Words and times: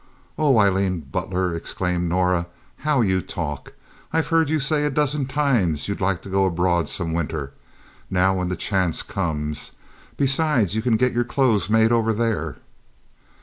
"Oh, 0.35 0.57
Aileen 0.57 1.01
Butler!" 1.01 1.53
exclaimed 1.53 2.09
Norah. 2.09 2.47
"How 2.77 3.01
you 3.01 3.21
talk! 3.21 3.73
I've 4.11 4.29
heard 4.29 4.49
you 4.49 4.59
say 4.59 4.83
a 4.83 4.89
dozen 4.89 5.27
times 5.27 5.87
you'd 5.87 6.01
like 6.01 6.23
to 6.23 6.29
go 6.29 6.47
abroad 6.47 6.89
some 6.89 7.13
winter. 7.13 7.53
Now 8.09 8.33
when 8.33 8.49
the 8.49 8.55
chance 8.55 9.03
comes—besides 9.03 10.73
you 10.73 10.81
can 10.81 10.97
get 10.97 11.13
your 11.13 11.23
clothes 11.23 11.69
made 11.69 11.91
over 11.91 12.13
there." 12.13 12.57